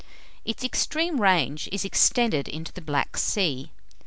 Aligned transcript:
Its 0.45 0.63
extreme 0.63 1.21
range 1.21 1.69
is 1.71 1.85
extended 1.85 2.47
into 2.47 2.73
the 2.73 2.81
Black 2.81 3.17
Sea. 3.17 3.69